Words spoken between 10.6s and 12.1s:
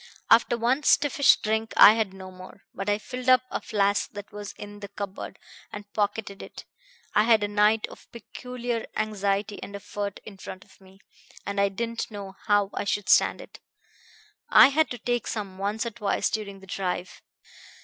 of me, and I didn't